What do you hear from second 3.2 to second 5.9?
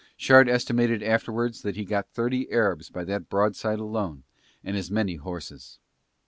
broadside alone and as many horses.